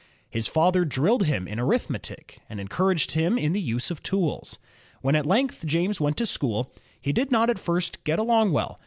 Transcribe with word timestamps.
His 0.31 0.47
father 0.47 0.83
drilled 0.83 1.27
him 1.27 1.47
in 1.47 1.59
arithmetic 1.59 2.39
and 2.49 2.59
encouraged 2.59 3.11
him 3.11 3.37
in 3.37 3.51
the 3.51 3.61
use 3.61 3.91
of 3.91 4.01
tools. 4.01 4.57
When 5.03 5.15
at 5.15 5.27
length 5.27 5.63
James 5.63 6.01
went 6.01 6.17
to 6.17 6.25
school, 6.25 6.73
he 6.99 7.13
did 7.13 7.29
not 7.29 7.51
at 7.51 7.59
first 7.59 8.03
get 8.03 8.17
along 8.17 8.51
well. 8.51 8.79